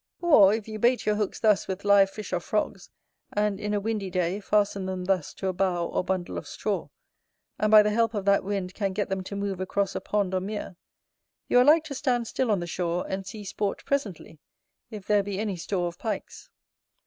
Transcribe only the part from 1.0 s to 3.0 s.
your hooks thus with live fish or frogs,